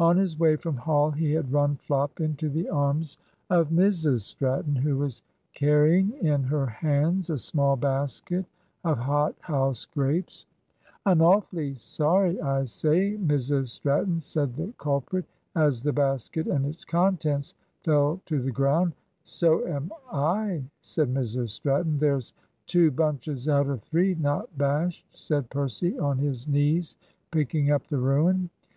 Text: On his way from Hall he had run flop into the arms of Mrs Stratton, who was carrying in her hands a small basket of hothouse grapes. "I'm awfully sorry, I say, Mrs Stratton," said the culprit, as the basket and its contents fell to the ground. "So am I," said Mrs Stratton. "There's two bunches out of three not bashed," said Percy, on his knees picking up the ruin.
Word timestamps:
On 0.00 0.16
his 0.16 0.36
way 0.40 0.56
from 0.56 0.76
Hall 0.76 1.12
he 1.12 1.30
had 1.30 1.52
run 1.52 1.76
flop 1.76 2.20
into 2.20 2.48
the 2.48 2.68
arms 2.68 3.16
of 3.48 3.68
Mrs 3.68 4.22
Stratton, 4.22 4.74
who 4.74 4.98
was 4.98 5.22
carrying 5.54 6.10
in 6.14 6.42
her 6.42 6.66
hands 6.66 7.30
a 7.30 7.38
small 7.38 7.76
basket 7.76 8.44
of 8.82 8.98
hothouse 8.98 9.84
grapes. 9.84 10.46
"I'm 11.06 11.22
awfully 11.22 11.74
sorry, 11.74 12.40
I 12.40 12.64
say, 12.64 13.16
Mrs 13.18 13.66
Stratton," 13.68 14.20
said 14.20 14.56
the 14.56 14.72
culprit, 14.78 15.26
as 15.54 15.80
the 15.84 15.92
basket 15.92 16.48
and 16.48 16.66
its 16.66 16.84
contents 16.84 17.54
fell 17.84 18.20
to 18.26 18.42
the 18.42 18.50
ground. 18.50 18.94
"So 19.22 19.64
am 19.64 19.92
I," 20.10 20.64
said 20.82 21.14
Mrs 21.14 21.50
Stratton. 21.50 22.00
"There's 22.00 22.32
two 22.66 22.90
bunches 22.90 23.48
out 23.48 23.68
of 23.68 23.82
three 23.82 24.16
not 24.16 24.58
bashed," 24.58 25.06
said 25.12 25.50
Percy, 25.50 25.96
on 26.00 26.18
his 26.18 26.48
knees 26.48 26.96
picking 27.30 27.70
up 27.70 27.86
the 27.86 27.98
ruin. 27.98 28.50